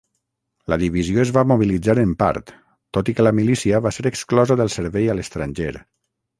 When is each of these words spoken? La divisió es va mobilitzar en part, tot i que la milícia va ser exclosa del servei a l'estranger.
La 0.71 0.77
divisió 0.83 1.21
es 1.23 1.31
va 1.35 1.43
mobilitzar 1.51 1.95
en 2.05 2.15
part, 2.23 2.51
tot 2.99 3.13
i 3.13 3.17
que 3.19 3.27
la 3.29 3.35
milícia 3.43 3.85
va 3.89 3.95
ser 3.99 4.09
exclosa 4.15 4.61
del 4.65 4.77
servei 4.81 5.09
a 5.15 5.21
l'estranger. 5.21 5.73